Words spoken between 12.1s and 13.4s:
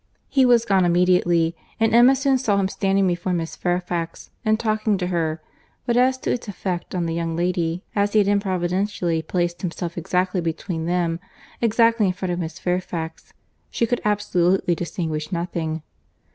front of Miss Fairfax,